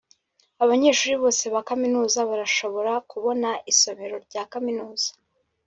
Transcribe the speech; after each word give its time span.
abanyeshuri 0.63 1.13
bose 1.23 1.43
ba 1.53 1.61
kaminuza 1.69 2.19
barashobora 2.29 2.93
kubona 3.11 3.49
isomero 3.71 4.15
rya 4.25 4.43
kaminuza 4.51 5.09